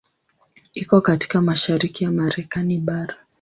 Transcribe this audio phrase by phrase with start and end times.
[0.75, 3.15] Iko katika mashariki ya Marekani bara.